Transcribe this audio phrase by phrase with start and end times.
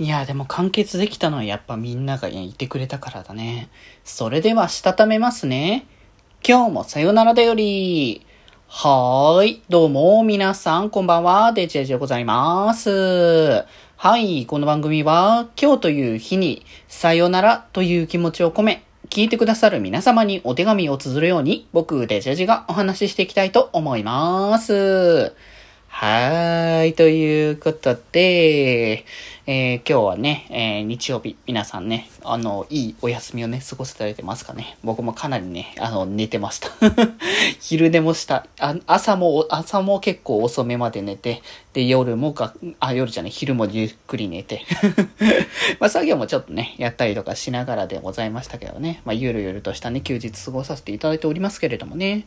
[0.00, 3.68] いや、でも完結できたのはやっぱみんながいてくれたからだね。
[4.02, 5.86] それでは、したためますね。
[6.44, 8.26] 今日もさよならだより。
[8.66, 9.62] はーい。
[9.68, 11.52] どうも、皆さん、こんばんは。
[11.52, 13.64] デジェジでございます。
[13.96, 14.46] はい。
[14.46, 25.36] この番組は、今日という日に、さよならという気持ちを込め、聞いてくださる皆様にお手紙を綴るように、僕、デジェジがお話ししていきたいと思います。
[25.96, 26.94] はーい。
[26.94, 29.04] ということで、
[29.46, 34.76] えー、今日はね、えー、日曜日、皆さんね、あの、いいお休みをね、過ごせられてますかね。
[34.82, 36.70] 僕もかなりね、あの、寝てました。
[37.60, 38.74] 昼寝もしたあ。
[38.86, 41.42] 朝も、朝も結構遅めまで寝て、
[41.74, 44.62] で、夜もか、あ、夜じゃない、昼もゆっくり寝て。
[45.78, 49.02] まあ、作業もちょっとね、やったりとかしながらでございましたけどね。
[49.04, 52.24] まあ、ゆるゆるとしたね、休日過ごさせていただいておりますけれどもね。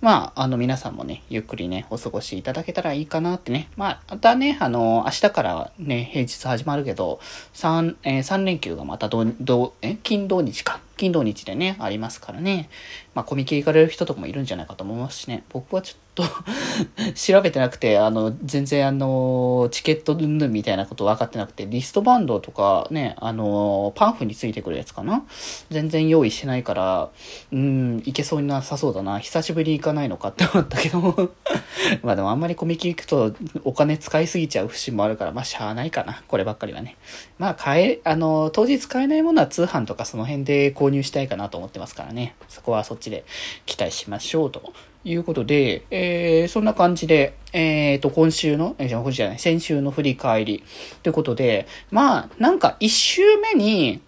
[0.00, 3.68] まあ、あの、皆さんもね、ゆっくりね、お過ごしいただけたらいいかなってね。
[3.76, 7.20] まあ、またね、あの、明日からね、平日始まるけど、
[7.54, 10.80] 3、えー、3連休がまたど、ど、え金土日か。
[10.96, 12.68] 金土日でね、ありますからね。
[13.14, 15.44] まあ、コミケ行かれる人とかもいるんじゃないかと思いますしね。
[15.50, 16.24] 僕はちょっと
[17.14, 25.24] 調べてなくて、あの、全然あの、チケットうんぬんみたいなこと分かってなくて、リストバンドとかね、あの、パンフについてくるやつかな
[25.70, 27.10] 全然用意してないから、
[27.52, 29.18] うん、いけそうになさそうだな。
[29.20, 31.30] 久しぶりに行かないのかって思ったけど
[32.02, 36.22] まあでもあんまりコミケ行くとお金使いすぎちゃう節もあるから、まあしゃあないかな。
[36.26, 36.96] こればっかりはね。
[37.38, 42.34] まあ買え、あの、当日買えないものは通販とかその辺で購入したいかなと思ってますからね。
[42.48, 43.24] そこはそっちで
[43.66, 44.72] 期待しましょうと。
[45.06, 50.64] いうことで、えー、そんな感じで、えっ、ー、と、今週の、えー、今週じゃない、先週の振り返り
[51.02, 54.00] ということで、まあ、なんか一週目に、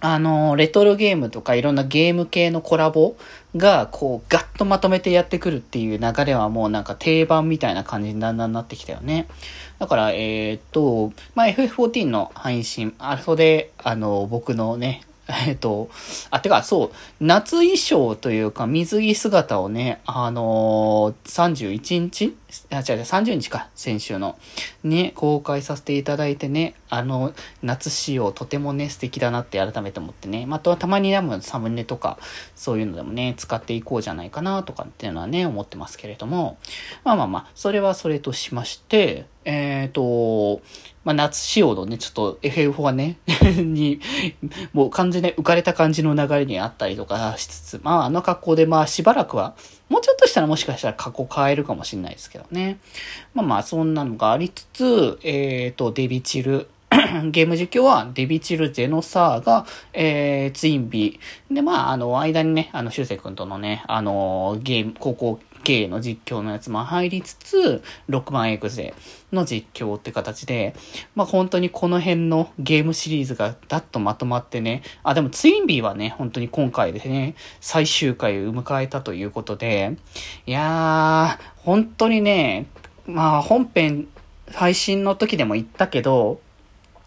[0.00, 3.16] あの、レトロゲームとかいろんなゲーム系のコラボ
[3.56, 9.26] が、こう、ガッとまとめてやってくるっていう流れはもうなんか定番みたいな感じにだんだんなってきたよね。
[9.78, 15.02] だから、えっ、と、まあ、FF14 の配信、あそで、あの、僕のね、
[15.48, 15.90] えっと、
[16.30, 22.36] あ、てか、そう、夏衣装というか、水着姿をね、あのー、31日
[22.70, 24.38] あ、違う違う、30日か、先週の。
[24.84, 30.46] ね、公開させていただいてね、あの、夏仕様とてもね、素敵だなって改めて思ってね。
[30.46, 32.18] まあ、とたまにでもサムネとか、
[32.54, 36.56] そういうのでもね、使っていこうじゃないかな、とかっていうのはね、思ってますけれども。
[37.02, 40.60] まあまあまあ、それはそれとしまして、えっ、ー、と、
[41.04, 43.16] まあ、夏仕様のね、ちょっと FF はね
[43.56, 44.00] に、
[44.72, 49.54] もう完全に浮かれた感じの流れにあったりとかしつつ、まあ、あの格好で、まあ、しばらくは、
[49.88, 52.78] もうちょっとしたらもしかしたら過去変えるかもしれないですけどね。
[53.34, 56.68] まあまあ、そんなのがありつつ、えっ、ー、と、デビチル、
[57.30, 61.54] ゲーム実況はデビチルゼノサーが、えー、ツインビー。
[61.54, 68.94] で、まあ、あの、間にね、あの、シュウセイ君とのね、あの、ゲーム、高校系の実況のやつも入りつつ、6万エグゼ
[69.32, 70.76] の実況って形で、
[71.16, 79.96] まあ本当にこの辺のゲームシリーズがダッとまとまってね、あ、でもツインビーはね、本当に今回でね、最終回を迎えたということで、
[80.46, 82.66] いやー、本当にね、
[83.06, 84.06] まあ本編
[84.52, 86.40] 配信の時でも言ったけど、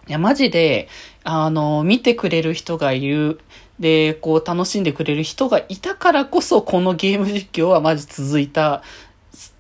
[0.09, 0.90] いや、マジで、
[1.24, 3.40] あの、見てくれる人がいる
[3.80, 8.84] で、こう楽しんでくれる人がいたからこそ、このゲーム実況はマジ続いた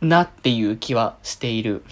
[0.01, 1.83] なっていう気はしている。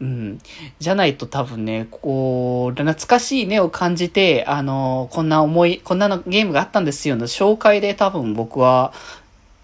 [0.00, 0.38] うん。
[0.78, 8.92] じゃないと多分ね、こう、懐かしいねを感じて、あの、こんな思い、こんなのゲームがあったんですよの紹介で多分僕は、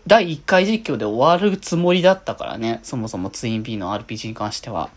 [0.09, 2.81] 第1回実況で終わるつもりだったからね。
[2.83, 4.89] そもそもツインビーの RPG に関しては。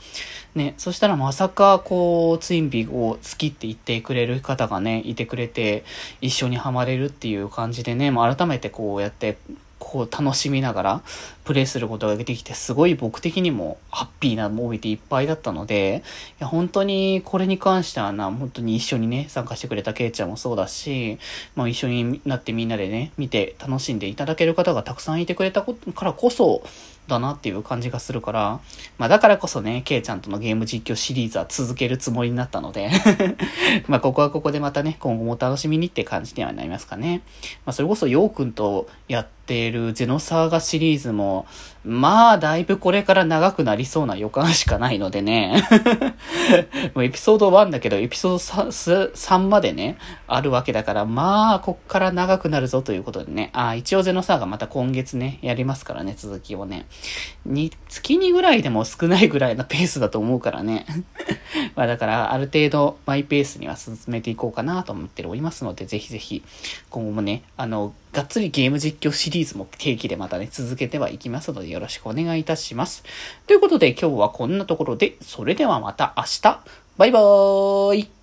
[0.56, 5.84] ね、そしたらまさか、こう、ツインビーを好きって言ってくれる方がね、いてくれて、
[6.22, 9.38] 一緒にハマれるっていう感じでね、まあ、改めてこうやって、
[9.84, 11.02] こう楽しみながら
[11.44, 16.03] プレイすることができて、すごい僕的にもハッピーなモービーでいっぱいだったので、
[16.40, 21.18] いや本当にこれに関してはな、本当に一緒にね、参加してくれたケイちゃんもそうだし、
[21.56, 26.64] まあ一緒になってみんなでね、見て楽しんでいただける方がたくさんいてくれたことからこそ、
[27.12, 28.60] だなっていう感じがするから、
[28.98, 32.90] まあだからこそね、ケイちゃんとのゲーム実況シリーズは続けるつもりになったので
[33.88, 37.22] まあここはここでまたね、今後も楽しみにって感じにはなりますかね。
[37.66, 41.46] まあそれこそヨウくんとやっているゼノサーガシリーズも、
[41.84, 45.64] まあ、だいぶこれから長くなりそうな予感しかないのでね。
[46.94, 49.97] もうエピソード1だけど、エピソード 3, 3までね、
[50.28, 53.50] あるわけだから、まあ、こっから長くなるぞということでね。
[53.53, 56.85] あ、一応ゼノサーがまた今月ね、やりますからね、続きをね。
[57.46, 60.86] に、月にぐらいでも少ないぐらいのペースだと思うからね。
[61.76, 66.44] まあだから、ある程度マイペースには進めていこうかなと思っておりますので、ぜひぜひ、
[66.90, 73.04] 今後もね、あの、がっつりゲーム実況シリーズも定期でまたね、続けてはいきますので、よろしくお願いいたします。
[73.47, 76.62] ということで、今日はこんなところで、それではまた明日、
[76.97, 78.21] バイバーイ